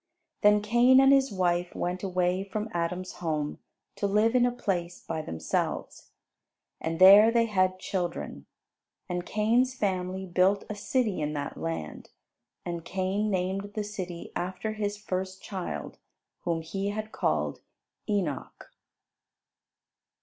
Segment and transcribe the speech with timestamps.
[0.41, 3.59] Then Cain and his wife went away from Adam's home
[3.97, 6.09] to live in a place by themselves,
[6.79, 8.47] and there they had children.
[9.07, 12.09] And Cain's family built a city in that land;
[12.65, 15.99] and Cain named the city after his first child,
[16.45, 17.61] whom he had called
[18.09, 18.71] Enoch.